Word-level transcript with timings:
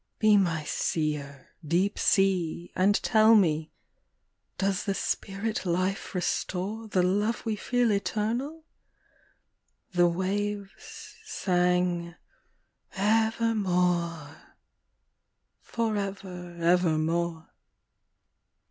Be 0.17 0.35
my 0.35 0.63
seer, 0.63 1.49
deep 1.63 1.99
sea, 1.99 2.71
and 2.75 2.95
tell 3.03 3.35
me, 3.35 3.71
does 4.57 4.85
the 4.85 4.95
spirit 4.95 5.63
life 5.63 6.15
restore 6.15 6.87
The 6.87 7.03
love 7.03 7.45
we 7.45 7.55
feel 7.55 7.91
eternal? 7.91 8.65
The 9.91 10.07
waves 10.07 11.17
sang," 11.23 12.15
Evermore," 12.95 14.41
forever 15.61 16.57
evermore. 16.59 17.53